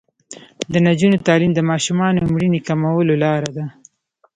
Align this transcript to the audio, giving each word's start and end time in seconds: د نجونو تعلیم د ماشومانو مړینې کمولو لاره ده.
د 0.71 0.73
نجونو 0.87 1.17
تعلیم 1.27 1.51
د 1.55 1.59
ماشومانو 1.71 2.29
مړینې 2.31 2.59
کمولو 2.67 3.13
لاره 3.23 3.49
ده. 3.55 3.65